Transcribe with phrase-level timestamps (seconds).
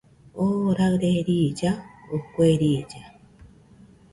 [0.43, 1.71] Oo raɨre riilla,
[2.13, 3.01] o kue riilla